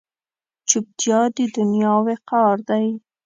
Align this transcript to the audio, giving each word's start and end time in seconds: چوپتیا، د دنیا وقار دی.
چوپتیا، 0.69 1.19
د 1.35 1.37
دنیا 1.55 1.93
وقار 2.07 2.55
دی. 2.69 2.85